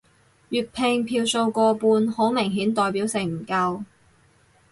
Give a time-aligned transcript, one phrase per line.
[0.49, 3.83] 粵拼票數過半好明顯代表性唔夠